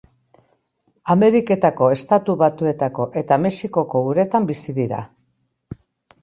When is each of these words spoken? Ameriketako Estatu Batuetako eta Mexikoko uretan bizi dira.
Ameriketako 1.15 1.89
Estatu 1.95 2.35
Batuetako 2.39 3.07
eta 3.23 3.39
Mexikoko 3.45 4.03
uretan 4.13 4.49
bizi 4.53 4.77
dira. 4.81 5.05